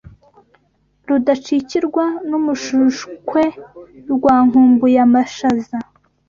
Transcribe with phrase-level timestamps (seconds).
[1.07, 3.41] Rudacikirwa n'umushushwe
[4.13, 5.77] rwa nkumbuyamashaza